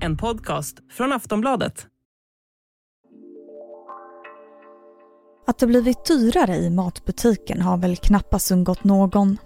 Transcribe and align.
En 0.00 0.16
podcast 0.16 0.78
från 0.90 1.12
Aftonbladet. 1.12 1.86
Att 5.46 5.58
det 5.58 5.66
blivit 5.66 6.04
dyrare 6.04 6.56
i 6.56 6.70
matbutiken 6.70 7.60
har 7.60 7.76
väl 7.76 7.96
knappast 7.96 8.50
undgått 8.50 8.84
någon. 8.84 9.38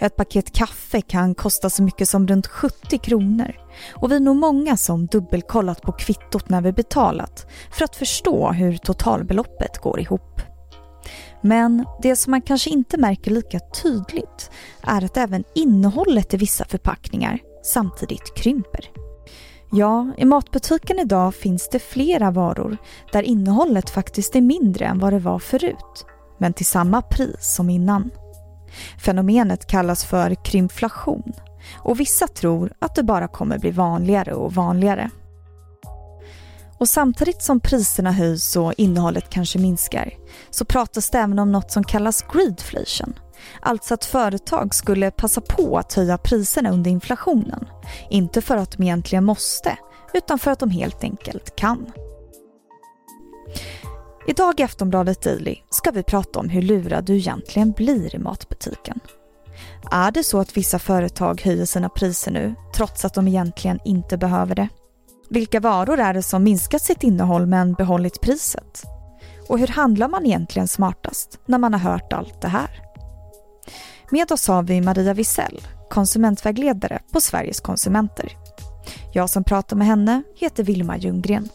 Ett 0.00 0.16
paket 0.16 0.52
kaffe 0.52 1.00
kan 1.00 1.34
kosta 1.34 1.70
så 1.70 1.82
mycket 1.82 2.08
som 2.08 2.28
runt 2.28 2.46
70 2.46 2.98
kronor 2.98 3.56
och 3.94 4.10
vi 4.10 4.16
är 4.16 4.20
nog 4.20 4.36
många 4.36 4.76
som 4.76 5.06
dubbelkollat 5.06 5.82
på 5.82 5.92
kvittot 5.92 6.48
när 6.48 6.60
vi 6.60 6.72
betalat 6.72 7.46
för 7.70 7.84
att 7.84 7.96
förstå 7.96 8.52
hur 8.52 8.76
totalbeloppet 8.76 9.78
går 9.78 10.00
ihop. 10.00 10.53
Men 11.46 11.86
det 12.02 12.16
som 12.16 12.30
man 12.30 12.42
kanske 12.42 12.70
inte 12.70 12.98
märker 12.98 13.30
lika 13.30 13.60
tydligt 13.82 14.50
är 14.82 15.04
att 15.04 15.16
även 15.16 15.44
innehållet 15.54 16.34
i 16.34 16.36
vissa 16.36 16.64
förpackningar 16.64 17.38
samtidigt 17.62 18.34
krymper. 18.36 18.90
Ja, 19.72 20.12
i 20.18 20.24
matbutiken 20.24 20.98
idag 20.98 21.34
finns 21.34 21.68
det 21.68 21.78
flera 21.78 22.30
varor 22.30 22.76
där 23.12 23.22
innehållet 23.22 23.90
faktiskt 23.90 24.36
är 24.36 24.40
mindre 24.40 24.84
än 24.84 24.98
vad 24.98 25.12
det 25.12 25.18
var 25.18 25.38
förut, 25.38 26.06
men 26.38 26.52
till 26.52 26.66
samma 26.66 27.02
pris 27.02 27.54
som 27.54 27.70
innan. 27.70 28.10
Fenomenet 29.04 29.66
kallas 29.66 30.04
för 30.04 30.44
krympflation 30.44 31.32
och 31.78 32.00
vissa 32.00 32.26
tror 32.26 32.72
att 32.78 32.94
det 32.94 33.02
bara 33.02 33.28
kommer 33.28 33.58
bli 33.58 33.70
vanligare 33.70 34.34
och 34.34 34.54
vanligare. 34.54 35.10
Och 36.78 36.88
samtidigt 36.88 37.42
som 37.42 37.60
priserna 37.60 38.12
höjs 38.12 38.56
och 38.56 38.72
innehållet 38.76 39.30
kanske 39.30 39.58
minskar 39.58 40.12
så 40.50 40.64
pratas 40.64 41.10
det 41.10 41.18
även 41.18 41.38
om 41.38 41.52
något 41.52 41.70
som 41.70 41.84
kallas 41.84 42.24
greedflation. 42.32 43.18
Alltså 43.60 43.94
att 43.94 44.04
företag 44.04 44.74
skulle 44.74 45.10
passa 45.10 45.40
på 45.40 45.78
att 45.78 45.92
höja 45.92 46.18
priserna 46.18 46.70
under 46.70 46.90
inflationen. 46.90 47.66
Inte 48.10 48.40
för 48.42 48.56
att 48.56 48.70
de 48.70 48.82
egentligen 48.82 49.24
måste, 49.24 49.78
utan 50.14 50.38
för 50.38 50.50
att 50.50 50.58
de 50.58 50.70
helt 50.70 51.04
enkelt 51.04 51.56
kan. 51.56 51.92
Idag 54.26 54.60
i 54.60 54.62
Aftonbladet 54.62 55.22
Daily 55.22 55.56
ska 55.70 55.90
vi 55.90 56.02
prata 56.02 56.38
om 56.38 56.48
hur 56.48 56.62
lurad 56.62 57.04
du 57.04 57.16
egentligen 57.16 57.72
blir 57.72 58.14
i 58.14 58.18
matbutiken. 58.18 59.00
Är 59.90 60.10
det 60.10 60.24
så 60.24 60.38
att 60.38 60.56
vissa 60.56 60.78
företag 60.78 61.42
höjer 61.42 61.66
sina 61.66 61.88
priser 61.88 62.30
nu 62.30 62.54
trots 62.74 63.04
att 63.04 63.14
de 63.14 63.28
egentligen 63.28 63.80
inte 63.84 64.16
behöver 64.16 64.54
det? 64.54 64.68
Vilka 65.34 65.60
varor 65.60 65.98
är 65.98 66.14
det 66.14 66.22
som 66.22 66.44
minskat 66.44 66.82
sitt 66.82 67.02
innehåll 67.02 67.46
men 67.46 67.72
behållit 67.72 68.20
priset? 68.20 68.82
Och 69.48 69.58
hur 69.58 69.66
handlar 69.66 70.08
man 70.08 70.26
egentligen 70.26 70.68
smartast 70.68 71.40
när 71.46 71.58
man 71.58 71.72
har 71.72 71.80
hört 71.80 72.12
allt 72.12 72.40
det 72.40 72.48
här? 72.48 72.70
Med 74.10 74.32
oss 74.32 74.48
har 74.48 74.62
vi 74.62 74.80
Maria 74.80 75.14
Wisell, 75.14 75.60
konsumentvägledare 75.90 77.00
på 77.12 77.20
Sveriges 77.20 77.60
konsumenter. 77.60 78.32
Jag 79.14 79.30
som 79.30 79.44
pratar 79.44 79.76
med 79.76 79.86
henne 79.86 80.22
heter 80.36 80.64
Vilma 80.64 80.98
Ljunggren. 80.98 81.48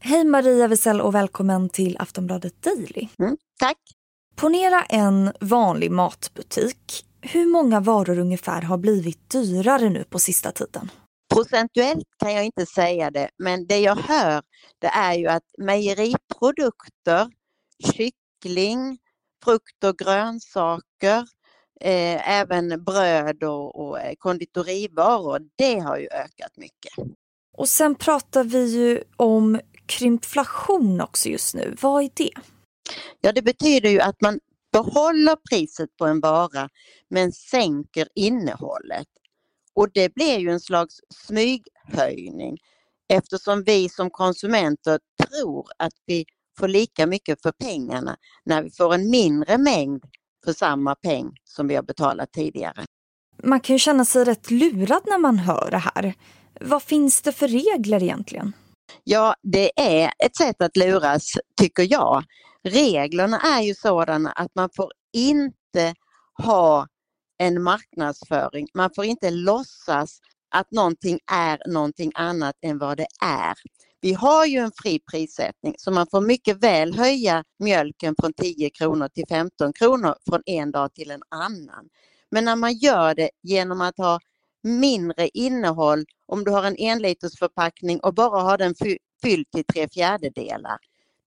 Hej 0.00 0.24
Maria 0.24 0.68
Wisell 0.68 1.00
och 1.00 1.14
välkommen 1.14 1.68
till 1.68 1.96
Aftonbladet 2.00 2.62
Daily. 2.62 3.08
Mm, 3.18 3.36
tack. 3.58 3.78
Ponera 4.36 4.82
en 4.82 5.32
vanlig 5.40 5.90
matbutik. 5.90 7.07
Hur 7.20 7.46
många 7.46 7.80
varor 7.80 8.18
ungefär 8.18 8.62
har 8.62 8.78
blivit 8.78 9.30
dyrare 9.30 9.88
nu 9.88 10.04
på 10.04 10.18
sista 10.18 10.52
tiden? 10.52 10.90
Procentuellt 11.34 12.06
kan 12.18 12.34
jag 12.34 12.44
inte 12.44 12.66
säga 12.66 13.10
det, 13.10 13.30
men 13.38 13.66
det 13.66 13.78
jag 13.78 13.96
hör 13.96 14.42
det 14.78 14.86
är 14.86 15.14
ju 15.14 15.26
att 15.26 15.44
mejeriprodukter, 15.58 17.30
kyckling, 17.94 18.98
frukt 19.44 19.84
och 19.84 19.98
grönsaker, 19.98 21.18
eh, 21.80 22.30
även 22.30 22.84
bröd 22.84 23.44
och, 23.44 23.80
och 23.80 24.00
eh, 24.00 24.14
konditorivaror, 24.18 25.40
det 25.56 25.78
har 25.78 25.96
ju 25.96 26.08
ökat 26.08 26.56
mycket. 26.56 27.16
Och 27.56 27.68
sen 27.68 27.94
pratar 27.94 28.44
vi 28.44 28.76
ju 28.76 29.02
om 29.16 29.60
krympflation 29.86 31.00
också 31.00 31.28
just 31.28 31.54
nu. 31.54 31.76
Vad 31.80 32.04
är 32.04 32.10
det? 32.14 32.30
Ja, 33.20 33.32
det 33.32 33.42
betyder 33.42 33.90
ju 33.90 34.00
att 34.00 34.20
man 34.20 34.40
behåller 34.72 35.36
priset 35.50 35.96
på 35.96 36.06
en 36.06 36.20
vara 36.20 36.68
men 37.10 37.32
sänker 37.32 38.08
innehållet. 38.14 39.08
Och 39.74 39.88
det 39.94 40.14
blir 40.14 40.38
ju 40.38 40.50
en 40.50 40.60
slags 40.60 41.00
smyghöjning 41.26 42.56
eftersom 43.08 43.64
vi 43.64 43.88
som 43.88 44.10
konsumenter 44.10 44.98
tror 45.22 45.66
att 45.78 45.92
vi 46.06 46.24
får 46.58 46.68
lika 46.68 47.06
mycket 47.06 47.42
för 47.42 47.52
pengarna 47.52 48.16
när 48.44 48.62
vi 48.62 48.70
får 48.70 48.94
en 48.94 49.10
mindre 49.10 49.58
mängd 49.58 50.04
för 50.44 50.52
samma 50.52 50.94
peng 50.94 51.30
som 51.44 51.68
vi 51.68 51.74
har 51.74 51.82
betalat 51.82 52.32
tidigare. 52.32 52.84
Man 53.42 53.60
kan 53.60 53.74
ju 53.74 53.78
känna 53.78 54.04
sig 54.04 54.24
rätt 54.24 54.50
lurad 54.50 55.02
när 55.06 55.18
man 55.18 55.38
hör 55.38 55.70
det 55.70 55.78
här. 55.78 56.14
Vad 56.60 56.82
finns 56.82 57.22
det 57.22 57.32
för 57.32 57.48
regler 57.48 58.02
egentligen? 58.02 58.52
Ja, 59.04 59.34
det 59.42 59.80
är 59.80 60.12
ett 60.24 60.36
sätt 60.36 60.62
att 60.62 60.76
luras, 60.76 61.32
tycker 61.60 61.86
jag. 61.90 62.24
Reglerna 62.64 63.40
är 63.40 63.62
ju 63.62 63.74
sådana 63.74 64.32
att 64.32 64.54
man 64.54 64.68
får 64.76 64.92
inte 65.12 65.94
ha 66.42 66.86
en 67.38 67.62
marknadsföring. 67.62 68.66
Man 68.74 68.90
får 68.94 69.04
inte 69.04 69.30
låtsas 69.30 70.20
att 70.50 70.70
någonting 70.70 71.18
är 71.32 71.72
någonting 71.72 72.12
annat 72.14 72.54
än 72.62 72.78
vad 72.78 72.96
det 72.96 73.06
är. 73.24 73.54
Vi 74.00 74.12
har 74.12 74.46
ju 74.46 74.58
en 74.58 74.72
fri 74.82 75.00
prissättning 75.10 75.74
så 75.78 75.90
man 75.90 76.06
får 76.10 76.20
mycket 76.20 76.62
väl 76.62 76.94
höja 76.94 77.44
mjölken 77.58 78.14
från 78.20 78.32
10 78.32 78.70
kronor 78.70 79.08
till 79.08 79.24
15 79.28 79.72
kronor 79.72 80.14
från 80.28 80.42
en 80.46 80.70
dag 80.70 80.94
till 80.94 81.10
en 81.10 81.22
annan. 81.28 81.88
Men 82.30 82.44
när 82.44 82.56
man 82.56 82.74
gör 82.74 83.14
det 83.14 83.30
genom 83.42 83.80
att 83.80 83.98
ha 83.98 84.20
mindre 84.62 85.28
innehåll, 85.28 86.04
om 86.26 86.44
du 86.44 86.50
har 86.50 86.64
en 86.64 86.76
enliters 86.78 87.38
förpackning 87.38 88.00
och 88.00 88.14
bara 88.14 88.40
har 88.42 88.58
den 88.58 88.74
fylld 89.22 89.50
till 89.50 89.64
tre 89.64 89.88
fjärdedelar, 89.88 90.78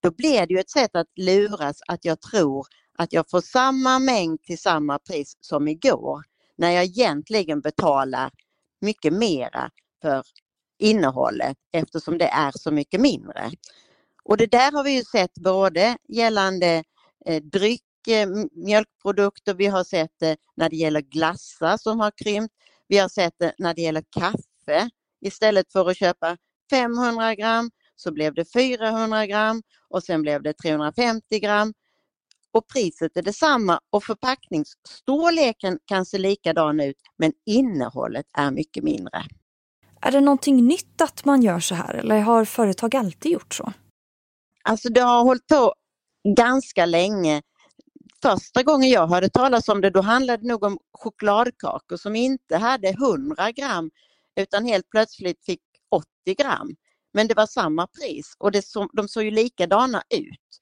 då 0.02 0.10
blir 0.10 0.46
det 0.46 0.54
ju 0.54 0.60
ett 0.60 0.70
sätt 0.70 0.96
att 0.96 1.06
luras 1.16 1.76
att 1.88 2.04
jag 2.04 2.20
tror 2.20 2.66
att 2.98 3.12
jag 3.12 3.30
får 3.30 3.40
samma 3.40 3.98
mängd 3.98 4.42
till 4.42 4.58
samma 4.58 4.98
pris 4.98 5.36
som 5.40 5.68
igår, 5.68 6.22
när 6.56 6.70
jag 6.70 6.84
egentligen 6.84 7.60
betalar 7.60 8.30
mycket 8.80 9.12
mera 9.12 9.70
för 10.02 10.22
innehållet 10.78 11.56
eftersom 11.72 12.18
det 12.18 12.28
är 12.28 12.52
så 12.54 12.70
mycket 12.70 13.00
mindre. 13.00 13.50
Och 14.24 14.36
det 14.36 14.46
där 14.46 14.72
har 14.72 14.84
vi 14.84 14.96
ju 14.96 15.04
sett 15.04 15.34
både 15.34 15.96
gällande 16.08 16.84
eh, 17.26 17.42
dryck, 17.42 18.08
eh, 18.08 18.28
mjölkprodukter, 18.52 19.54
vi 19.54 19.66
har 19.66 19.84
sett 19.84 20.12
det 20.20 20.36
när 20.56 20.70
det 20.70 20.76
gäller 20.76 21.00
glassar 21.00 21.76
som 21.76 22.00
har 22.00 22.12
krympt, 22.24 22.54
vi 22.88 22.98
har 22.98 23.08
sett 23.08 23.34
det 23.38 23.54
när 23.58 23.74
det 23.74 23.82
gäller 23.82 24.04
kaffe. 24.10 24.90
Istället 25.20 25.72
för 25.72 25.90
att 25.90 25.96
köpa 25.96 26.36
500 26.70 27.34
gram 27.34 27.70
så 27.96 28.12
blev 28.12 28.34
det 28.34 28.52
400 28.52 29.26
gram 29.26 29.62
och 29.88 30.02
sen 30.02 30.22
blev 30.22 30.42
det 30.42 30.52
350 30.52 31.40
gram. 31.40 31.74
Och 32.52 32.68
priset 32.68 33.16
är 33.16 33.22
detsamma 33.22 33.80
och 33.90 34.04
förpackningsstorleken 34.04 35.78
kan 35.84 36.06
se 36.06 36.18
likadan 36.18 36.80
ut 36.80 36.96
men 37.16 37.32
innehållet 37.46 38.26
är 38.38 38.50
mycket 38.50 38.84
mindre. 38.84 39.22
Är 40.00 40.12
det 40.12 40.20
någonting 40.20 40.66
nytt 40.66 41.00
att 41.00 41.24
man 41.24 41.42
gör 41.42 41.60
så 41.60 41.74
här 41.74 41.94
eller 41.94 42.20
har 42.20 42.44
företag 42.44 42.96
alltid 42.96 43.32
gjort 43.32 43.54
så? 43.54 43.72
Alltså 44.62 44.88
det 44.88 45.00
har 45.00 45.24
hållit 45.24 45.46
på 45.46 45.74
ganska 46.36 46.86
länge. 46.86 47.42
Första 48.22 48.62
gången 48.62 48.90
jag 48.90 49.06
hörde 49.06 49.28
talas 49.28 49.68
om 49.68 49.80
det 49.80 49.90
då 49.90 50.00
handlade 50.00 50.42
det 50.42 50.48
nog 50.48 50.62
om 50.62 50.78
chokladkakor 50.92 51.96
som 51.96 52.16
inte 52.16 52.56
hade 52.56 52.88
100 52.88 53.52
gram 53.52 53.90
utan 54.36 54.66
helt 54.66 54.90
plötsligt 54.90 55.44
fick 55.44 55.60
80 55.90 56.06
gram. 56.34 56.76
Men 57.12 57.28
det 57.28 57.34
var 57.34 57.46
samma 57.46 57.86
pris 57.86 58.34
och 58.38 58.52
det 58.52 58.66
så, 58.66 58.88
de 58.92 59.08
såg 59.08 59.24
ju 59.24 59.30
likadana 59.30 60.02
ut. 60.14 60.60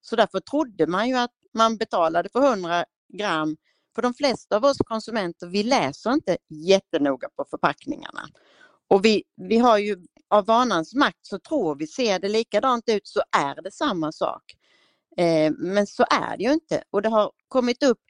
Så 0.00 0.16
därför 0.16 0.40
trodde 0.40 0.86
man 0.86 1.08
ju 1.08 1.14
att 1.14 1.34
man 1.54 1.76
betalade 1.76 2.28
för 2.28 2.52
100 2.52 2.84
gram. 3.12 3.56
För 3.94 4.02
de 4.02 4.14
flesta 4.14 4.56
av 4.56 4.64
oss 4.64 4.76
konsumenter, 4.78 5.46
vi 5.46 5.62
läser 5.62 6.12
inte 6.12 6.36
jättenoga 6.48 7.28
på 7.36 7.44
förpackningarna. 7.50 8.28
Och 8.88 9.04
vi, 9.04 9.22
vi 9.36 9.58
har 9.58 9.78
ju 9.78 9.96
av 10.28 10.46
vanans 10.46 10.94
makt 10.94 11.26
så 11.26 11.38
tror 11.38 11.76
vi, 11.76 11.86
ser 11.86 12.18
det 12.18 12.28
likadant 12.28 12.88
ut 12.88 13.06
så 13.06 13.22
är 13.36 13.62
det 13.62 13.70
samma 13.70 14.12
sak. 14.12 14.42
Eh, 15.16 15.52
men 15.58 15.86
så 15.86 16.04
är 16.10 16.36
det 16.36 16.44
ju 16.44 16.52
inte 16.52 16.82
och 16.90 17.02
det 17.02 17.08
har 17.08 17.32
kommit 17.48 17.82
upp 17.82 18.00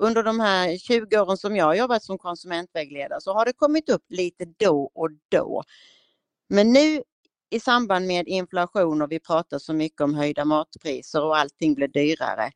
under 0.00 0.22
de 0.22 0.40
här 0.40 0.78
20 0.78 1.20
åren 1.20 1.36
som 1.36 1.56
jag 1.56 1.64
har 1.64 1.74
jobbat 1.74 2.02
som 2.02 2.18
konsumentvägledare 2.18 3.20
så 3.20 3.32
har 3.32 3.44
det 3.44 3.52
kommit 3.52 3.90
upp 3.90 4.04
lite 4.08 4.44
då 4.56 4.90
och 4.94 5.08
då. 5.28 5.62
Men 6.48 6.72
nu 6.72 7.02
i 7.50 7.60
samband 7.60 8.06
med 8.06 8.28
inflation 8.28 9.02
och 9.02 9.12
vi 9.12 9.20
pratar 9.20 9.58
så 9.58 9.72
mycket 9.72 10.00
om 10.00 10.14
höjda 10.14 10.44
matpriser 10.44 11.24
och 11.24 11.38
allting 11.38 11.74
blir 11.74 11.88
dyrare. 11.88 12.50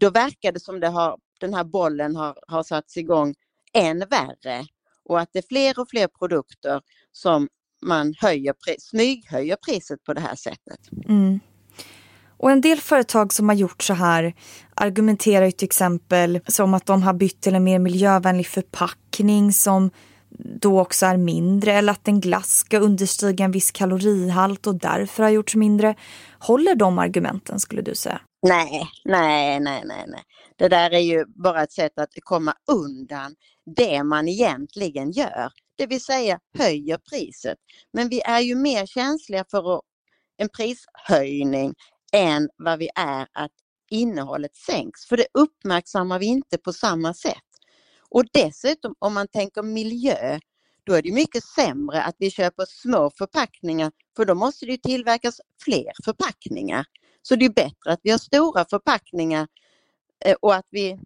Då 0.00 0.10
verkar 0.10 0.52
det 0.52 0.60
som 0.60 0.80
det 0.80 0.88
har, 0.88 1.18
den 1.40 1.54
här 1.54 1.64
bollen 1.64 2.16
har, 2.16 2.36
har 2.46 2.62
satts 2.62 2.96
igång 2.96 3.34
än 3.72 3.98
värre 3.98 4.66
och 5.04 5.20
att 5.20 5.28
det 5.32 5.38
är 5.38 5.44
fler 5.48 5.78
och 5.78 5.90
fler 5.90 6.08
produkter 6.08 6.80
som 7.12 7.48
man 7.82 8.14
höjer, 8.20 8.54
smyghöjer 8.78 9.56
priset 9.66 10.04
på 10.04 10.14
det 10.14 10.20
här 10.20 10.34
sättet. 10.34 10.80
Mm. 11.08 11.40
Och 12.36 12.50
en 12.50 12.60
del 12.60 12.80
företag 12.80 13.32
som 13.32 13.48
har 13.48 13.56
gjort 13.56 13.82
så 13.82 13.94
här 13.94 14.34
argumenterar 14.74 15.44
ju 15.44 15.52
till 15.52 15.66
exempel 15.66 16.40
som 16.46 16.74
att 16.74 16.86
de 16.86 17.02
har 17.02 17.14
bytt 17.14 17.40
till 17.40 17.54
en 17.54 17.64
mer 17.64 17.78
miljövänlig 17.78 18.46
förpackning 18.46 19.52
som 19.52 19.90
då 20.38 20.80
också 20.80 21.06
är 21.06 21.16
mindre 21.16 21.72
eller 21.72 21.92
att 21.92 22.08
en 22.08 22.20
glass 22.20 22.50
ska 22.50 22.78
understiga 22.78 23.44
en 23.44 23.52
viss 23.52 23.70
kalorihalt 23.70 24.66
och 24.66 24.74
därför 24.74 25.22
har 25.22 25.30
gjorts 25.30 25.54
mindre. 25.54 25.94
Håller 26.38 26.74
de 26.74 26.98
argumenten 26.98 27.60
skulle 27.60 27.82
du 27.82 27.94
säga? 27.94 28.20
Nej, 28.46 28.88
nej, 29.04 29.60
nej, 29.60 29.82
nej, 29.84 30.04
nej. 30.08 30.22
Det 30.56 30.68
där 30.68 30.90
är 30.90 30.98
ju 30.98 31.24
bara 31.26 31.62
ett 31.62 31.72
sätt 31.72 31.98
att 31.98 32.10
komma 32.22 32.54
undan 32.72 33.34
det 33.76 34.02
man 34.02 34.28
egentligen 34.28 35.10
gör, 35.10 35.50
det 35.78 35.86
vill 35.86 36.04
säga 36.04 36.38
höjer 36.58 36.98
priset. 37.10 37.58
Men 37.92 38.08
vi 38.08 38.20
är 38.20 38.40
ju 38.40 38.54
mer 38.54 38.86
känsliga 38.86 39.44
för 39.50 39.80
en 40.36 40.48
prishöjning 40.48 41.74
än 42.12 42.48
vad 42.56 42.78
vi 42.78 42.88
är 42.94 43.26
att 43.32 43.50
innehållet 43.90 44.56
sänks, 44.56 45.06
för 45.06 45.16
det 45.16 45.26
uppmärksammar 45.34 46.18
vi 46.18 46.26
inte 46.26 46.58
på 46.58 46.72
samma 46.72 47.14
sätt. 47.14 47.51
Och 48.12 48.24
dessutom 48.32 48.94
om 48.98 49.14
man 49.14 49.28
tänker 49.28 49.62
miljö, 49.62 50.38
då 50.84 50.94
är 50.94 51.02
det 51.02 51.12
mycket 51.12 51.44
sämre 51.44 52.02
att 52.02 52.16
vi 52.18 52.30
köper 52.30 52.64
små 52.68 53.10
förpackningar 53.18 53.92
för 54.16 54.24
då 54.24 54.34
måste 54.34 54.66
det 54.66 54.82
tillverkas 54.82 55.40
fler 55.64 55.92
förpackningar. 56.04 56.84
Så 57.22 57.36
det 57.36 57.44
är 57.44 57.50
bättre 57.50 57.92
att 57.92 58.00
vi 58.02 58.10
har 58.10 58.18
stora 58.18 58.64
förpackningar 58.70 59.48
eh, 60.24 60.36
och 60.40 60.54
att 60.54 60.66
vi 60.70 60.98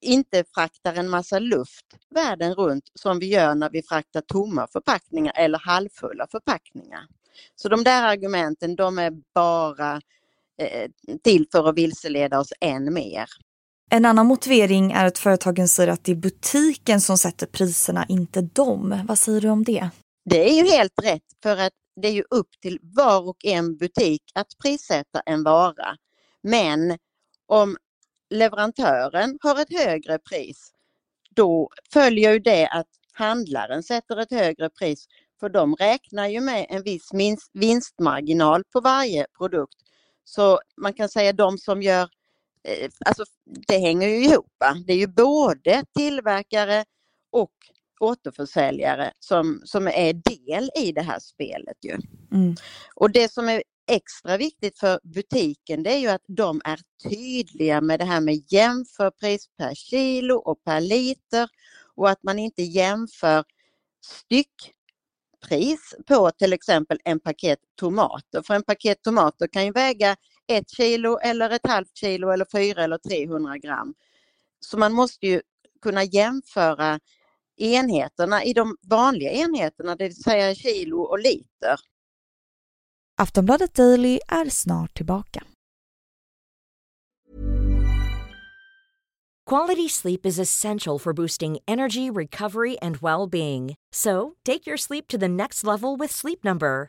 inte 0.00 0.44
fraktar 0.54 0.94
en 0.94 1.10
massa 1.10 1.38
luft 1.38 1.86
världen 2.10 2.54
runt 2.54 2.90
som 2.94 3.18
vi 3.18 3.26
gör 3.26 3.54
när 3.54 3.70
vi 3.70 3.82
fraktar 3.82 4.20
tomma 4.20 4.66
förpackningar 4.72 5.32
eller 5.36 5.58
halvfulla 5.58 6.26
förpackningar. 6.30 7.06
Så 7.56 7.68
de 7.68 7.84
där 7.84 8.02
argumenten 8.02 8.76
de 8.76 8.98
är 8.98 9.12
bara 9.34 10.00
eh, 10.58 10.90
till 11.22 11.46
för 11.52 11.68
att 11.68 11.76
vilseleda 11.76 12.40
oss 12.40 12.52
än 12.60 12.94
mer. 12.94 13.26
En 13.94 14.04
annan 14.04 14.26
motivering 14.26 14.92
är 14.92 15.04
att 15.06 15.18
företagen 15.18 15.68
säger 15.68 15.92
att 15.92 16.04
det 16.04 16.12
är 16.12 16.16
butiken 16.16 17.00
som 17.00 17.18
sätter 17.18 17.46
priserna, 17.46 18.06
inte 18.08 18.42
dem. 18.42 19.02
Vad 19.08 19.18
säger 19.18 19.40
du 19.40 19.48
om 19.48 19.64
det? 19.64 19.90
Det 20.24 20.50
är 20.50 20.54
ju 20.54 20.70
helt 20.70 20.92
rätt 21.02 21.22
för 21.42 21.56
att 21.56 21.72
det 22.00 22.08
är 22.08 22.12
ju 22.12 22.24
upp 22.30 22.48
till 22.62 22.78
var 22.82 23.28
och 23.28 23.44
en 23.44 23.76
butik 23.76 24.22
att 24.34 24.46
prissätta 24.62 25.20
en 25.26 25.42
vara. 25.42 25.96
Men 26.42 26.98
om 27.46 27.76
leverantören 28.30 29.38
har 29.42 29.60
ett 29.60 29.78
högre 29.84 30.18
pris, 30.18 30.70
då 31.34 31.70
följer 31.92 32.32
ju 32.32 32.38
det 32.38 32.68
att 32.68 32.88
handlaren 33.12 33.82
sätter 33.82 34.16
ett 34.16 34.30
högre 34.30 34.70
pris 34.70 35.06
för 35.40 35.48
de 35.48 35.74
räknar 35.74 36.28
ju 36.28 36.40
med 36.40 36.66
en 36.68 36.82
viss 36.82 37.10
vinstmarginal 37.52 38.64
på 38.72 38.80
varje 38.80 39.26
produkt. 39.38 39.76
Så 40.24 40.60
man 40.76 40.92
kan 40.92 41.08
säga 41.08 41.32
de 41.32 41.58
som 41.58 41.82
gör, 41.82 42.08
alltså 43.04 43.24
det 43.44 43.78
hänger 43.78 44.08
ju 44.08 44.24
ihop. 44.24 44.52
Det 44.86 44.92
är 44.92 44.96
ju 44.96 45.06
både 45.06 45.84
tillverkare 45.94 46.84
och 47.32 47.52
återförsäljare 48.00 49.12
som, 49.18 49.62
som 49.64 49.88
är 49.88 50.12
del 50.12 50.70
i 50.76 50.92
det 50.92 51.02
här 51.02 51.18
spelet. 51.18 51.76
Ju. 51.82 51.98
Mm. 52.32 52.56
Och 52.94 53.10
det 53.10 53.32
som 53.32 53.48
är 53.48 53.62
extra 53.90 54.36
viktigt 54.36 54.78
för 54.78 55.00
butiken 55.02 55.82
det 55.82 55.92
är 55.92 55.98
ju 55.98 56.08
att 56.08 56.24
de 56.28 56.60
är 56.64 56.80
tydliga 57.08 57.80
med 57.80 58.00
det 58.00 58.04
här 58.04 58.20
med 58.20 58.52
jämförpris 58.52 59.46
per 59.58 59.74
kilo 59.74 60.34
och 60.34 60.64
per 60.64 60.80
liter 60.80 61.48
och 61.94 62.10
att 62.10 62.22
man 62.22 62.38
inte 62.38 62.62
jämför 62.62 63.44
styckpris 64.06 65.94
på 66.06 66.30
till 66.30 66.52
exempel 66.52 66.98
en 67.04 67.20
paket 67.20 67.58
tomater. 67.74 68.42
För 68.42 68.54
en 68.54 68.62
paket 68.62 69.02
tomater 69.02 69.46
kan 69.46 69.64
ju 69.64 69.72
väga 69.72 70.16
ett 70.48 70.70
kilo 70.70 71.18
eller 71.18 71.50
ett 71.50 71.66
halvt 71.66 71.96
kilo 71.96 72.30
eller 72.30 72.46
fyra 72.52 72.84
eller 72.84 72.98
300 72.98 73.58
gram. 73.58 73.94
Så 74.60 74.78
man 74.78 74.92
måste 74.92 75.26
ju 75.26 75.40
kunna 75.82 76.04
jämföra 76.04 77.00
enheterna 77.56 78.44
i 78.44 78.52
de 78.52 78.76
vanliga 78.82 79.30
enheterna, 79.30 79.96
det 79.96 80.04
vill 80.04 80.22
säga 80.22 80.54
kilo 80.54 81.00
och 81.00 81.18
liter. 81.18 81.80
Aftonbladet 83.16 83.74
Daily 83.74 84.20
är 84.28 84.50
snart 84.50 84.96
tillbaka. 84.96 85.44
Quality 89.50 89.88
sleep 89.88 90.26
is 90.26 90.38
essential 90.38 90.98
for 90.98 91.12
boosting 91.12 91.58
energy, 91.66 92.10
recovery 92.10 92.76
and 92.82 92.96
well-being. 92.96 93.74
So, 93.92 94.36
take 94.44 94.66
your 94.66 94.76
sleep 94.78 95.08
to 95.08 95.18
the 95.18 95.28
next 95.28 95.64
level 95.64 95.96
with 95.96 96.10
Sleep 96.10 96.44
Number. 96.44 96.88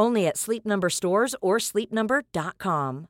Only 0.00 0.26
at 0.26 0.36
Sleep 0.36 0.64
Number 0.64 0.88
stores 0.88 1.34
or 1.40 1.58
sleepnumber.com. 1.58 3.06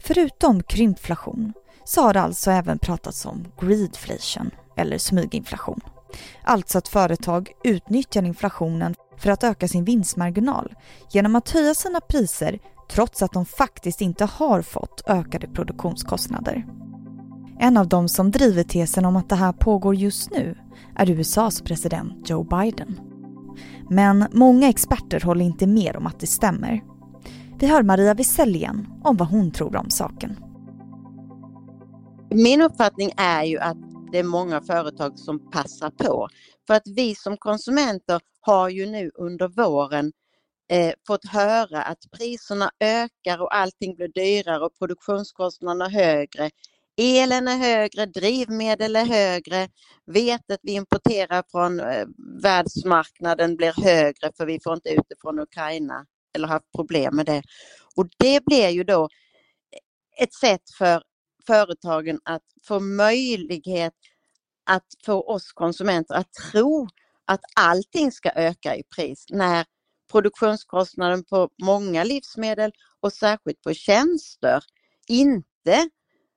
Förutom 0.00 0.62
krympflation 0.62 1.52
så 1.84 2.02
har 2.02 2.12
det 2.12 2.20
alltså 2.20 2.50
även 2.50 2.78
pratats 2.78 3.26
om 3.26 3.52
greedflation 3.60 4.50
eller 4.76 4.98
smyginflation. 4.98 5.80
Alltså 6.42 6.78
att 6.78 6.88
företag 6.88 7.52
utnyttjar 7.64 8.22
inflationen 8.22 8.94
för 9.18 9.30
att 9.30 9.44
öka 9.44 9.68
sin 9.68 9.84
vinstmarginal 9.84 10.74
genom 11.10 11.36
att 11.36 11.50
höja 11.50 11.74
sina 11.74 12.00
priser 12.00 12.58
trots 12.90 13.22
att 13.22 13.32
de 13.32 13.46
faktiskt 13.46 14.00
inte 14.00 14.24
har 14.24 14.62
fått 14.62 15.02
ökade 15.06 15.48
produktionskostnader. 15.48 16.66
En 17.58 17.76
av 17.76 17.88
dem 17.88 18.08
som 18.08 18.30
driver 18.30 18.62
tesen 18.62 19.04
om 19.04 19.16
att 19.16 19.28
det 19.28 19.34
här 19.34 19.52
pågår 19.52 19.94
just 19.94 20.30
nu 20.30 20.58
är 20.96 21.10
USAs 21.10 21.62
president 21.62 22.30
Joe 22.30 22.44
Biden. 22.44 23.00
Men 23.90 24.26
många 24.32 24.68
experter 24.68 25.20
håller 25.20 25.44
inte 25.44 25.66
med 25.66 25.96
om 25.96 26.06
att 26.06 26.20
det 26.20 26.26
stämmer. 26.26 26.82
Vi 27.58 27.66
hör 27.66 27.82
Maria 27.82 28.14
Wisell 28.14 28.56
igen 28.56 28.86
om 29.04 29.16
vad 29.16 29.28
hon 29.28 29.50
tror 29.50 29.76
om 29.76 29.90
saken. 29.90 30.36
Min 32.34 32.62
uppfattning 32.62 33.12
är 33.16 33.44
ju 33.44 33.58
att 33.58 33.76
det 34.12 34.18
är 34.18 34.24
många 34.24 34.60
företag 34.60 35.18
som 35.18 35.50
passar 35.50 35.90
på. 35.90 36.28
För 36.66 36.74
att 36.74 36.86
vi 36.96 37.14
som 37.14 37.36
konsumenter 37.36 38.20
har 38.40 38.68
ju 38.68 38.86
nu 38.86 39.10
under 39.14 39.48
våren 39.48 40.12
eh, 40.70 40.92
fått 41.06 41.28
höra 41.28 41.82
att 41.82 41.98
priserna 42.18 42.70
ökar 42.80 43.42
och 43.42 43.56
allting 43.56 43.94
blir 43.94 44.08
dyrare 44.08 44.64
och 44.64 44.78
produktionskostnaderna 44.78 45.88
högre 45.88 46.50
Elen 46.96 47.48
är 47.48 47.58
högre, 47.58 48.06
drivmedel 48.06 48.96
är 48.96 49.04
högre, 49.04 49.68
vetet 50.06 50.60
vi 50.62 50.72
importerar 50.72 51.44
från 51.50 51.80
eh, 51.80 52.06
världsmarknaden 52.42 53.56
blir 53.56 53.84
högre 53.84 54.32
för 54.36 54.46
vi 54.46 54.60
får 54.60 54.74
inte 54.74 54.88
ut 54.88 55.04
det 55.08 55.14
från 55.20 55.38
Ukraina 55.38 56.06
eller 56.34 56.48
haft 56.48 56.72
problem 56.76 57.16
med 57.16 57.26
det. 57.26 57.42
Och 57.96 58.08
det 58.18 58.44
blir 58.44 58.68
ju 58.68 58.84
då 58.84 59.08
ett 60.18 60.34
sätt 60.34 60.62
för 60.78 61.02
företagen 61.46 62.20
att 62.24 62.42
få 62.68 62.80
möjlighet 62.80 63.94
att 64.66 64.86
få 65.06 65.22
oss 65.22 65.52
konsumenter 65.52 66.14
att 66.14 66.32
tro 66.52 66.88
att 67.24 67.40
allting 67.56 68.12
ska 68.12 68.30
öka 68.30 68.76
i 68.76 68.82
pris 68.96 69.26
när 69.30 69.64
produktionskostnaden 70.12 71.24
på 71.24 71.48
många 71.62 72.04
livsmedel 72.04 72.72
och 73.00 73.12
särskilt 73.12 73.62
på 73.62 73.74
tjänster 73.74 74.64
inte 75.08 75.90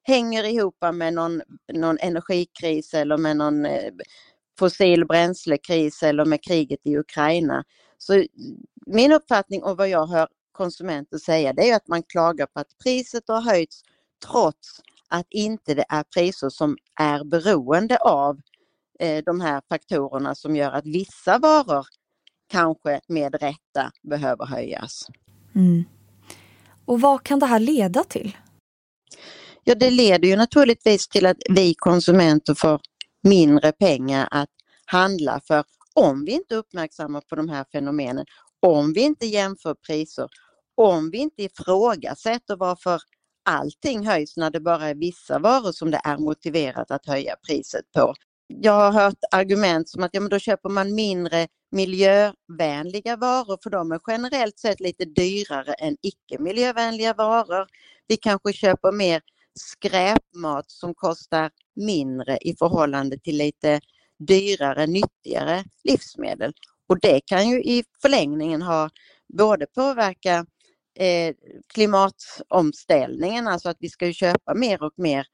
hänger 0.09 0.43
ihop 0.43 0.75
med 0.93 1.13
någon, 1.13 1.41
någon 1.73 1.97
energikris 1.99 2.93
eller 2.93 3.17
med 3.17 3.37
någon 3.37 3.65
eh, 3.65 3.91
fossil 4.59 5.05
bränslekris 5.05 6.03
eller 6.03 6.25
med 6.25 6.43
kriget 6.43 6.79
i 6.83 6.97
Ukraina. 6.97 7.63
Så 7.97 8.23
min 8.85 9.11
uppfattning 9.11 9.63
och 9.63 9.77
vad 9.77 9.89
jag 9.89 10.07
hör 10.07 10.27
konsumenter 10.51 11.17
säga 11.17 11.53
det 11.53 11.69
är 11.69 11.75
att 11.75 11.87
man 11.87 12.03
klagar 12.03 12.45
på 12.45 12.59
att 12.59 12.77
priset 12.83 13.23
har 13.27 13.41
höjts 13.41 13.81
trots 14.25 14.81
att 15.09 15.27
inte 15.29 15.73
det 15.73 15.85
är 15.89 16.03
priser 16.03 16.49
som 16.49 16.77
är 16.99 17.23
beroende 17.23 17.97
av 17.97 18.39
eh, 18.99 19.23
de 19.25 19.41
här 19.41 19.61
faktorerna 19.69 20.35
som 20.35 20.55
gör 20.55 20.71
att 20.71 20.85
vissa 20.85 21.39
varor 21.39 21.85
kanske 22.51 23.01
med 23.07 23.35
rätta 23.35 23.91
behöver 24.01 24.45
höjas. 24.45 25.07
Mm. 25.55 25.83
Och 26.85 27.01
vad 27.01 27.23
kan 27.23 27.39
det 27.39 27.45
här 27.45 27.59
leda 27.59 28.03
till? 28.03 28.37
Ja, 29.69 29.75
det 29.75 29.91
leder 29.91 30.27
ju 30.27 30.35
naturligtvis 30.35 31.07
till 31.07 31.25
att 31.25 31.38
vi 31.49 31.73
konsumenter 31.73 32.53
får 32.53 32.81
mindre 33.23 33.71
pengar 33.71 34.27
att 34.31 34.49
handla 34.85 35.41
för 35.47 35.63
om 35.93 36.25
vi 36.25 36.31
inte 36.31 36.55
uppmärksammar 36.55 37.21
på 37.21 37.35
de 37.35 37.49
här 37.49 37.65
fenomenen. 37.71 38.25
om 38.59 38.93
vi 38.93 39.01
inte 39.01 39.25
jämför 39.25 39.73
priser, 39.73 40.27
om 40.77 41.09
vi 41.11 41.17
inte 41.17 41.43
ifrågasätter 41.43 42.55
varför 42.55 43.01
allting 43.49 44.07
höjs 44.07 44.38
när 44.38 44.49
det 44.49 44.59
bara 44.59 44.89
är 44.89 44.95
vissa 44.95 45.39
varor 45.39 45.71
som 45.71 45.91
det 45.91 46.01
är 46.03 46.17
motiverat 46.17 46.91
att 46.91 47.05
höja 47.05 47.35
priset 47.47 47.91
på. 47.95 48.13
Jag 48.47 48.73
har 48.73 48.91
hört 48.91 49.19
argument 49.31 49.89
som 49.89 50.03
att 50.03 50.09
ja, 50.13 50.19
men 50.21 50.29
då 50.29 50.39
köper 50.39 50.69
man 50.69 50.95
mindre 50.95 51.47
miljövänliga 51.71 53.15
varor 53.15 53.57
för 53.63 53.69
de 53.69 53.91
är 53.91 53.99
generellt 54.07 54.59
sett 54.59 54.79
lite 54.79 55.05
dyrare 55.05 55.73
än 55.73 55.97
icke 56.01 56.39
miljövänliga 56.39 57.13
varor. 57.13 57.67
Vi 58.07 58.17
kanske 58.17 58.53
köper 58.53 58.91
mer 58.91 59.21
skräpmat 59.59 60.71
som 60.71 60.93
kostar 60.93 61.51
mindre 61.75 62.37
i 62.41 62.55
förhållande 62.55 63.19
till 63.19 63.37
lite 63.37 63.81
dyrare, 64.19 64.87
nyttigare 64.87 65.63
livsmedel. 65.83 66.53
Och 66.87 66.99
det 66.99 67.21
kan 67.25 67.49
ju 67.49 67.63
i 67.63 67.83
förlängningen 68.01 68.61
ha 68.61 68.89
både 69.33 69.65
påverka 69.65 70.45
eh, 70.95 71.35
klimatomställningen, 71.73 73.47
alltså 73.47 73.69
att 73.69 73.77
vi 73.79 73.89
ska 73.89 74.13
köpa 74.13 74.53
mer 74.53 74.83
och 74.83 74.93
mer 74.97 75.25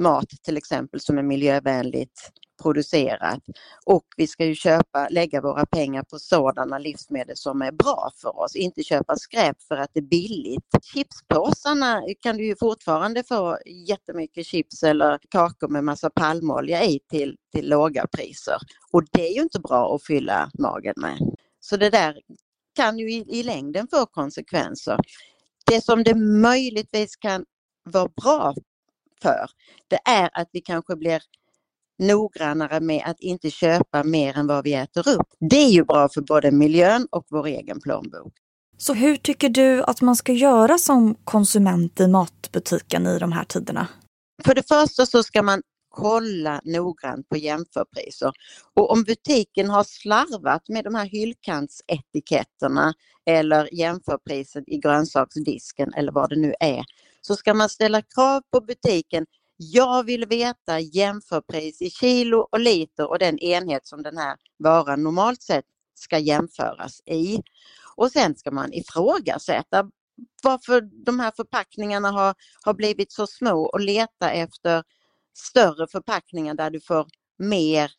mat 0.00 0.28
till 0.42 0.56
exempel 0.56 1.00
som 1.00 1.18
är 1.18 1.22
miljövänligt 1.22 2.32
producerat. 2.62 3.40
Och 3.86 4.04
vi 4.16 4.26
ska 4.26 4.44
ju 4.44 4.54
köpa, 4.54 5.08
lägga 5.08 5.40
våra 5.40 5.66
pengar 5.66 6.02
på 6.02 6.18
sådana 6.18 6.78
livsmedel 6.78 7.36
som 7.36 7.62
är 7.62 7.72
bra 7.72 8.10
för 8.22 8.38
oss, 8.40 8.56
inte 8.56 8.82
köpa 8.82 9.16
skräp 9.16 9.62
för 9.62 9.76
att 9.76 9.90
det 9.92 10.00
är 10.00 10.04
billigt. 10.04 10.64
Chipspåsarna 10.82 12.02
kan 12.20 12.36
du 12.36 12.46
ju 12.46 12.56
fortfarande 12.56 13.24
få 13.24 13.58
jättemycket 13.88 14.46
chips 14.46 14.82
eller 14.82 15.18
kakor 15.30 15.68
med 15.68 15.84
massa 15.84 16.10
palmolja 16.10 16.84
i 16.84 17.00
till, 17.10 17.36
till 17.52 17.68
låga 17.68 18.06
priser. 18.06 18.56
Och 18.92 19.02
det 19.12 19.28
är 19.28 19.34
ju 19.34 19.42
inte 19.42 19.60
bra 19.60 19.94
att 19.94 20.04
fylla 20.04 20.50
magen 20.58 20.94
med. 20.96 21.18
Så 21.60 21.76
det 21.76 21.90
där 21.90 22.20
kan 22.76 22.98
ju 22.98 23.12
i, 23.12 23.24
i 23.28 23.42
längden 23.42 23.88
få 23.90 24.06
konsekvenser. 24.06 24.98
Det 25.66 25.84
som 25.84 26.02
det 26.02 26.14
möjligtvis 26.14 27.16
kan 27.16 27.44
vara 27.84 28.08
bra 28.22 28.54
för, 29.22 29.46
det 29.88 29.98
är 30.04 30.30
att 30.32 30.48
vi 30.52 30.60
kanske 30.60 30.96
blir 30.96 31.22
noggrannare 31.98 32.80
med 32.80 33.02
att 33.06 33.20
inte 33.20 33.50
köpa 33.50 34.04
mer 34.04 34.38
än 34.38 34.46
vad 34.46 34.64
vi 34.64 34.74
äter 34.74 35.08
upp. 35.08 35.26
Det 35.50 35.56
är 35.56 35.70
ju 35.70 35.84
bra 35.84 36.08
för 36.08 36.20
både 36.20 36.50
miljön 36.50 37.06
och 37.10 37.24
vår 37.30 37.46
egen 37.46 37.80
plånbok. 37.80 38.32
Så 38.78 38.94
hur 38.94 39.16
tycker 39.16 39.48
du 39.48 39.82
att 39.82 40.00
man 40.00 40.16
ska 40.16 40.32
göra 40.32 40.78
som 40.78 41.14
konsument 41.24 42.00
i 42.00 42.08
matbutiken 42.08 43.06
i 43.06 43.18
de 43.18 43.32
här 43.32 43.44
tiderna? 43.44 43.88
För 44.44 44.54
det 44.54 44.68
första 44.68 45.06
så 45.06 45.22
ska 45.22 45.42
man 45.42 45.62
kolla 45.90 46.60
noggrant 46.64 47.28
på 47.28 47.36
jämförpriser. 47.36 48.32
Och 48.74 48.90
om 48.92 49.04
butiken 49.04 49.70
har 49.70 49.84
slarvat 49.84 50.68
med 50.68 50.84
de 50.84 50.94
här 50.94 51.06
hyllkantsetiketterna 51.06 52.94
eller 53.26 53.74
jämförpriset 53.74 54.64
i 54.66 54.78
grönsaksdisken 54.78 55.94
eller 55.94 56.12
vad 56.12 56.30
det 56.30 56.36
nu 56.36 56.54
är, 56.60 56.84
så 57.20 57.36
ska 57.36 57.54
man 57.54 57.68
ställa 57.68 58.02
krav 58.02 58.42
på 58.52 58.60
butiken. 58.60 59.26
Jag 59.56 60.04
vill 60.04 60.26
veta 60.26 60.80
jämförpris 60.80 61.82
i 61.82 61.90
kilo 61.90 62.48
och 62.52 62.60
liter 62.60 63.08
och 63.10 63.18
den 63.18 63.38
enhet 63.38 63.86
som 63.86 64.02
den 64.02 64.18
här 64.18 64.36
varan 64.58 65.02
normalt 65.02 65.42
sett 65.42 65.64
ska 65.94 66.18
jämföras 66.18 67.00
i. 67.06 67.42
Och 67.96 68.12
sen 68.12 68.36
ska 68.36 68.50
man 68.50 68.72
ifrågasätta 68.72 69.90
varför 70.42 70.80
de 71.04 71.20
här 71.20 71.32
förpackningarna 71.36 72.10
har, 72.10 72.34
har 72.64 72.74
blivit 72.74 73.12
så 73.12 73.26
små 73.26 73.60
och 73.60 73.80
leta 73.80 74.30
efter 74.30 74.82
större 75.34 75.86
förpackningar 75.86 76.54
där 76.54 76.70
du 76.70 76.80
får 76.80 77.06
mer 77.38 77.90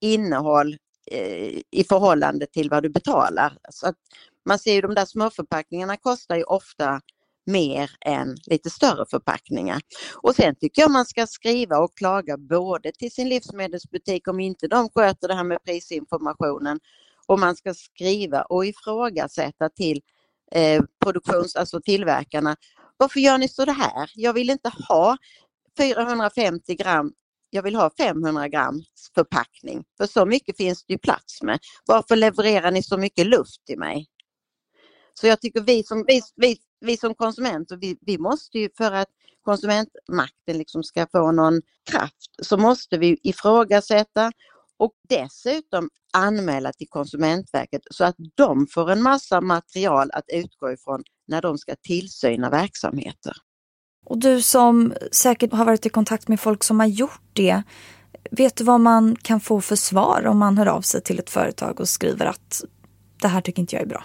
innehåll 0.00 0.76
eh, 1.10 1.60
i 1.70 1.84
förhållande 1.88 2.46
till 2.46 2.70
vad 2.70 2.82
du 2.82 2.88
betalar. 2.88 3.58
Så 3.70 3.86
att 3.86 3.96
man 4.44 4.58
ser 4.58 4.74
ju 4.74 4.80
de 4.80 4.94
där 4.94 5.04
små 5.04 5.30
förpackningarna 5.30 5.96
kostar 5.96 6.36
ju 6.36 6.42
ofta 6.42 7.00
mer 7.50 7.90
än 8.00 8.36
lite 8.46 8.70
större 8.70 9.06
förpackningar. 9.10 9.80
Och 10.22 10.34
sen 10.34 10.54
tycker 10.54 10.82
jag 10.82 10.90
man 10.90 11.06
ska 11.06 11.26
skriva 11.26 11.78
och 11.78 11.96
klaga 11.96 12.36
både 12.36 12.92
till 12.92 13.12
sin 13.12 13.28
livsmedelsbutik 13.28 14.28
om 14.28 14.40
inte 14.40 14.68
de 14.68 14.88
sköter 14.88 15.28
det 15.28 15.34
här 15.34 15.44
med 15.44 15.58
prisinformationen 15.64 16.80
och 17.26 17.38
man 17.38 17.56
ska 17.56 17.74
skriva 17.74 18.42
och 18.42 18.66
ifrågasätta 18.66 19.68
till 19.68 20.00
eh, 20.52 20.82
produktions, 21.04 21.56
alltså 21.56 21.80
tillverkarna. 21.80 22.56
Varför 22.96 23.20
gör 23.20 23.38
ni 23.38 23.48
så 23.48 23.64
det 23.64 23.72
här? 23.72 24.10
Jag 24.14 24.32
vill 24.32 24.50
inte 24.50 24.72
ha 24.88 25.16
450 25.78 26.74
gram, 26.74 27.12
jag 27.50 27.62
vill 27.62 27.74
ha 27.74 27.90
500 27.98 28.48
gram 28.48 28.82
förpackning. 29.14 29.84
För 29.96 30.06
så 30.06 30.26
mycket 30.26 30.56
finns 30.56 30.84
det 30.84 30.92
ju 30.92 30.98
plats 30.98 31.42
med. 31.42 31.58
Varför 31.86 32.16
levererar 32.16 32.70
ni 32.70 32.82
så 32.82 32.98
mycket 32.98 33.26
luft 33.26 33.64
till 33.66 33.78
mig? 33.78 34.06
Så 35.14 35.26
jag 35.26 35.40
tycker 35.40 35.60
vi 35.60 35.84
som, 35.84 36.04
vi, 36.06 36.22
vi, 36.36 36.56
vi 36.80 36.96
som 36.96 37.14
konsumenter, 37.14 37.76
vi, 37.76 37.98
vi 38.00 38.18
måste 38.18 38.58
ju 38.58 38.68
för 38.76 38.92
att 38.92 39.08
konsumentmakten 39.42 40.58
liksom 40.58 40.82
ska 40.82 41.06
få 41.12 41.32
någon 41.32 41.62
kraft 41.90 42.30
så 42.42 42.56
måste 42.56 42.98
vi 42.98 43.18
ifrågasätta 43.22 44.32
och 44.78 44.92
dessutom 45.08 45.88
anmäla 46.12 46.72
till 46.72 46.88
Konsumentverket 46.88 47.82
så 47.90 48.04
att 48.04 48.16
de 48.34 48.66
får 48.66 48.90
en 48.90 49.02
massa 49.02 49.40
material 49.40 50.10
att 50.12 50.24
utgå 50.32 50.72
ifrån 50.72 51.02
när 51.28 51.42
de 51.42 51.58
ska 51.58 51.74
tillsyna 51.82 52.50
verksamheter. 52.50 53.32
Och 54.06 54.18
du 54.18 54.42
som 54.42 54.94
säkert 55.12 55.52
har 55.52 55.64
varit 55.64 55.86
i 55.86 55.88
kontakt 55.88 56.28
med 56.28 56.40
folk 56.40 56.64
som 56.64 56.80
har 56.80 56.86
gjort 56.86 57.22
det, 57.32 57.62
vet 58.30 58.56
du 58.56 58.64
vad 58.64 58.80
man 58.80 59.16
kan 59.16 59.40
få 59.40 59.60
för 59.60 59.76
svar 59.76 60.26
om 60.26 60.38
man 60.38 60.58
hör 60.58 60.66
av 60.66 60.80
sig 60.80 61.02
till 61.02 61.18
ett 61.18 61.30
företag 61.30 61.80
och 61.80 61.88
skriver 61.88 62.26
att 62.26 62.64
det 63.20 63.28
här 63.28 63.40
tycker 63.40 63.60
inte 63.60 63.76
jag 63.76 63.82
är 63.82 63.88
bra? 63.88 64.04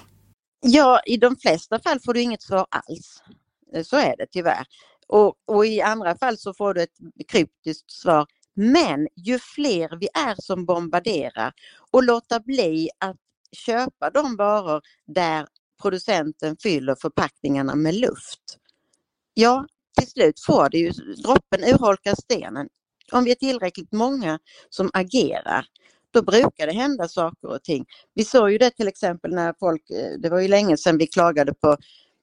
Ja, 0.68 1.02
i 1.06 1.18
de 1.18 1.36
flesta 1.36 1.80
fall 1.80 2.00
får 2.00 2.14
du 2.14 2.22
inget 2.22 2.42
svar 2.42 2.68
alls. 2.70 3.24
Eh, 3.74 3.84
så 3.84 3.98
är 3.98 4.18
det 4.18 4.26
tyvärr. 4.32 4.66
Och, 5.08 5.34
och 5.46 5.66
i 5.66 5.82
andra 5.82 6.18
fall 6.18 6.38
så 6.38 6.54
får 6.54 6.74
du 6.74 6.82
ett 6.82 6.98
kryptiskt 7.28 7.92
svar. 7.92 8.26
Men 8.54 9.08
ju 9.16 9.40
fler 9.40 9.98
vi 10.00 10.08
är 10.14 10.36
som 10.42 10.66
bombarderar 10.66 11.54
och 11.92 12.04
låta 12.04 12.40
bli 12.40 12.90
att 12.98 13.18
köpa 13.52 14.10
de 14.10 14.36
varor 14.36 14.82
där 15.08 15.48
producenten 15.82 16.58
fyller 16.64 16.96
förpackningarna 17.02 17.76
med 17.76 17.96
luft. 17.96 18.58
Ja, 19.34 19.66
till 19.98 20.10
slut 20.10 20.40
får 20.40 20.70
det 20.70 20.78
ju, 20.78 20.92
droppen 20.92 21.64
urholkar 21.64 22.16
stenen. 22.16 22.68
Om 23.12 23.24
vi 23.24 23.32
är 23.32 23.36
tillräckligt 23.36 23.92
många 23.92 24.40
som 24.70 24.92
agerar 24.94 25.66
då 26.16 26.22
brukar 26.22 26.68
det 26.68 26.74
hända 26.74 27.08
saker 27.08 27.48
och 27.48 27.64
ting. 27.64 27.86
Vi 28.14 28.24
såg 28.24 28.52
ju 28.52 28.58
det 28.58 28.70
till 28.70 28.88
exempel 28.88 29.34
när 29.34 29.54
folk, 29.60 29.90
eh, 29.90 30.20
det 30.20 30.30
var 30.30 30.40
ju 30.40 30.48
länge 30.48 30.78
sedan 30.78 30.98
vi 30.98 31.08
klagade 31.08 31.54
på, 31.54 31.78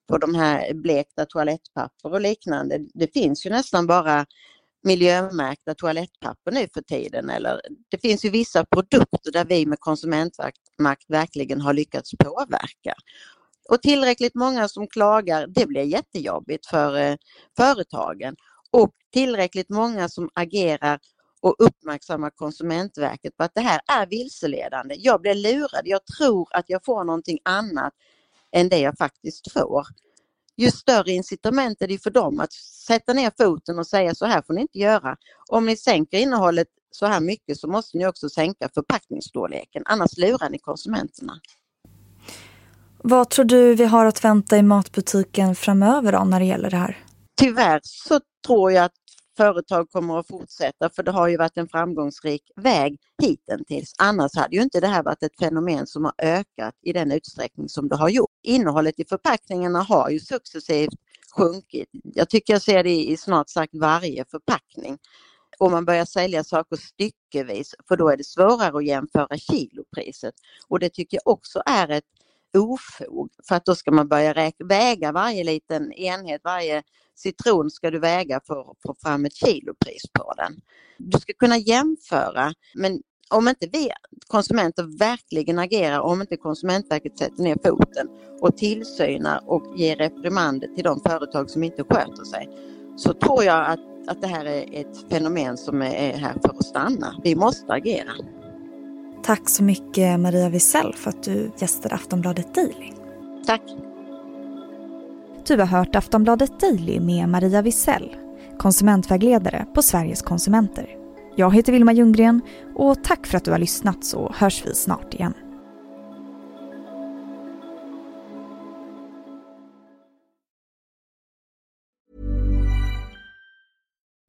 på 0.08 0.18
de 0.18 0.34
här 0.34 0.74
blekta 0.74 1.24
toalettpapper 1.24 2.12
och 2.12 2.20
liknande. 2.20 2.78
Det 2.94 3.12
finns 3.12 3.46
ju 3.46 3.50
nästan 3.50 3.86
bara 3.86 4.26
miljömärkta 4.82 5.74
toalettpapper 5.74 6.52
nu 6.52 6.66
för 6.74 6.82
tiden. 6.82 7.30
Eller, 7.30 7.60
det 7.90 7.98
finns 7.98 8.24
ju 8.24 8.30
vissa 8.30 8.64
produkter 8.64 9.32
där 9.32 9.44
vi 9.44 9.66
med 9.66 9.80
konsumentmakt 9.80 11.04
verkligen 11.08 11.60
har 11.60 11.72
lyckats 11.72 12.10
påverka. 12.18 12.94
Och 13.68 13.82
tillräckligt 13.82 14.34
många 14.34 14.68
som 14.68 14.88
klagar, 14.88 15.46
det 15.46 15.66
blir 15.66 15.82
jättejobbigt 15.82 16.66
för 16.66 16.96
eh, 16.96 17.16
företagen. 17.56 18.36
Och 18.70 18.90
tillräckligt 19.12 19.68
många 19.68 20.08
som 20.08 20.28
agerar 20.34 20.98
och 21.42 21.54
uppmärksamma 21.58 22.30
Konsumentverket 22.30 23.36
på 23.36 23.44
att 23.44 23.54
det 23.54 23.60
här 23.60 23.80
är 23.86 24.06
vilseledande. 24.06 24.94
Jag 24.98 25.20
blir 25.20 25.34
lurad, 25.34 25.82
jag 25.84 26.06
tror 26.06 26.48
att 26.50 26.64
jag 26.68 26.84
får 26.84 27.04
någonting 27.04 27.38
annat 27.44 27.92
än 28.52 28.68
det 28.68 28.78
jag 28.78 28.98
faktiskt 28.98 29.52
får. 29.52 29.86
Ju 30.56 30.70
större 30.70 31.10
incitament 31.10 31.82
är 31.82 31.88
det 31.88 32.02
för 32.02 32.10
dem 32.10 32.40
att 32.40 32.52
sätta 32.86 33.12
ner 33.12 33.32
foten 33.38 33.78
och 33.78 33.86
säga 33.86 34.14
så 34.14 34.26
här 34.26 34.42
får 34.46 34.54
ni 34.54 34.60
inte 34.60 34.78
göra. 34.78 35.16
Om 35.48 35.66
ni 35.66 35.76
sänker 35.76 36.18
innehållet 36.18 36.68
så 36.90 37.06
här 37.06 37.20
mycket 37.20 37.58
så 37.58 37.68
måste 37.68 37.98
ni 37.98 38.06
också 38.06 38.28
sänka 38.28 38.68
förpackningsstorleken, 38.74 39.82
annars 39.86 40.18
lurar 40.18 40.50
ni 40.50 40.58
konsumenterna. 40.58 41.40
Vad 43.04 43.30
tror 43.30 43.44
du 43.44 43.74
vi 43.74 43.84
har 43.84 44.06
att 44.06 44.24
vänta 44.24 44.58
i 44.58 44.62
matbutiken 44.62 45.54
framöver 45.54 46.12
då 46.12 46.24
när 46.24 46.40
det 46.40 46.46
gäller 46.46 46.70
det 46.70 46.76
här? 46.76 47.04
Tyvärr 47.36 47.80
så 47.82 48.20
tror 48.46 48.72
jag 48.72 48.84
att 48.84 48.92
företag 49.36 49.90
kommer 49.90 50.18
att 50.18 50.26
fortsätta 50.26 50.90
för 50.90 51.02
det 51.02 51.10
har 51.10 51.28
ju 51.28 51.36
varit 51.36 51.56
en 51.56 51.68
framgångsrik 51.68 52.42
väg 52.56 53.00
hittills. 53.22 53.94
Annars 53.98 54.36
hade 54.36 54.56
ju 54.56 54.62
inte 54.62 54.80
det 54.80 54.86
här 54.86 55.02
varit 55.02 55.22
ett 55.22 55.38
fenomen 55.38 55.86
som 55.86 56.04
har 56.04 56.14
ökat 56.18 56.74
i 56.82 56.92
den 56.92 57.12
utsträckning 57.12 57.68
som 57.68 57.88
det 57.88 57.96
har 57.96 58.08
gjort. 58.08 58.30
Innehållet 58.42 59.00
i 59.00 59.04
förpackningarna 59.04 59.82
har 59.82 60.10
ju 60.10 60.20
successivt 60.20 60.94
sjunkit. 61.36 61.88
Jag 62.14 62.28
tycker 62.28 62.52
jag 62.52 62.62
ser 62.62 62.84
det 62.84 63.04
i 63.04 63.16
snart 63.16 63.48
sagt 63.48 63.74
varje 63.74 64.24
förpackning. 64.24 64.98
Och 65.58 65.70
man 65.70 65.84
börjar 65.84 66.04
sälja 66.04 66.44
saker 66.44 66.76
styckevis 66.76 67.74
för 67.88 67.96
då 67.96 68.08
är 68.08 68.16
det 68.16 68.24
svårare 68.24 68.76
att 68.76 68.86
jämföra 68.86 69.38
kilopriset. 69.38 70.34
Och 70.68 70.78
det 70.78 70.90
tycker 70.90 71.16
jag 71.24 71.32
också 71.32 71.62
är 71.66 71.88
ett 71.88 72.04
ofog 72.58 73.30
för 73.48 73.54
att 73.54 73.64
då 73.64 73.74
ska 73.74 73.90
man 73.90 74.08
börja 74.08 74.52
väga 74.64 75.12
varje 75.12 75.44
liten 75.44 75.92
enhet, 75.92 76.40
varje 76.44 76.82
citron 77.14 77.70
ska 77.70 77.90
du 77.90 77.98
väga 77.98 78.40
för 78.46 78.60
att 78.60 78.76
få 78.86 78.94
fram 79.02 79.24
ett 79.24 79.34
kilopris 79.34 80.02
på 80.12 80.32
den. 80.36 80.60
Du 80.98 81.18
ska 81.18 81.32
kunna 81.32 81.58
jämföra 81.58 82.52
men 82.74 83.02
om 83.30 83.48
inte 83.48 83.68
vi 83.72 83.90
konsumenter 84.26 84.98
verkligen 84.98 85.58
agerar, 85.58 86.00
om 86.00 86.20
inte 86.20 86.36
Konsumentverket 86.36 87.18
sätter 87.18 87.42
ner 87.42 87.56
foten 87.64 88.08
och 88.40 88.56
tillsynar 88.56 89.40
och 89.46 89.78
ger 89.78 89.96
reprimander 89.96 90.68
till 90.68 90.84
de 90.84 91.00
företag 91.00 91.50
som 91.50 91.62
inte 91.62 91.84
sköter 91.84 92.24
sig, 92.24 92.48
så 92.96 93.14
tror 93.14 93.44
jag 93.44 93.66
att, 93.66 93.80
att 94.08 94.20
det 94.20 94.26
här 94.26 94.44
är 94.44 94.80
ett 94.80 95.10
fenomen 95.10 95.56
som 95.56 95.82
är 95.82 96.16
här 96.16 96.34
för 96.42 96.48
att 96.48 96.64
stanna. 96.64 97.20
Vi 97.24 97.36
måste 97.36 97.72
agera. 97.72 98.12
Tack 99.22 99.48
så 99.48 99.64
mycket 99.64 100.20
Maria 100.20 100.48
Wisell 100.48 100.94
för 100.94 101.10
att 101.10 101.22
du 101.22 101.50
gästade 101.58 101.94
Aftonbladet 101.94 102.54
Daily. 102.54 102.92
Tack. 103.46 103.62
Du 105.46 105.58
har 105.58 105.66
hört 105.66 105.96
Aftonbladet 105.96 106.60
Daily 106.60 107.00
med 107.00 107.28
Maria 107.28 107.62
Wisell, 107.62 108.16
konsumentvägledare 108.58 109.66
på 109.74 109.82
Sveriges 109.82 110.22
konsumenter. 110.22 110.86
Jag 111.36 111.54
heter 111.54 111.72
Vilma 111.72 111.92
Ljunggren 111.92 112.40
och 112.74 113.04
tack 113.04 113.26
för 113.26 113.36
att 113.36 113.44
du 113.44 113.50
har 113.50 113.58
lyssnat 113.58 114.04
så 114.04 114.32
hörs 114.36 114.66
vi 114.66 114.74
snart 114.74 115.14
igen. 115.14 115.34